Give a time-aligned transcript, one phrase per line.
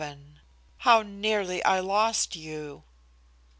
[0.01, 0.35] XXVII
[0.77, 2.85] "HOW NEARLY I LOST YOU!"